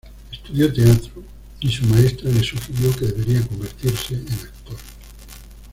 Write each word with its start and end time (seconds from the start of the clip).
Estudió 0.31 0.73
teatro 0.73 1.21
y 1.59 1.69
su 1.69 1.85
maestra 1.85 2.31
le 2.31 2.41
sugirió 2.43 2.89
que 2.95 3.05
debería 3.05 3.45
convertirse 3.47 4.15
en 4.15 4.25
actor. 4.33 4.77